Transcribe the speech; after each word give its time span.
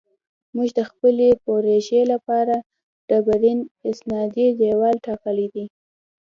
موږ 0.55 0.69
د 0.77 0.79
خپلې 0.89 1.27
پروژې 1.45 2.01
لپاره 2.13 2.55
ډبرین 3.09 3.59
استنادي 3.89 4.47
دیوال 4.59 4.95
ټاکلی 5.05 5.47
دی 5.53 5.65